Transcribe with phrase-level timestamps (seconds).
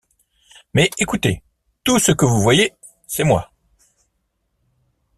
[0.73, 1.43] Mais écoutez:
[1.83, 2.73] Tout ce que vous voyez,
[3.05, 3.51] c’est moi.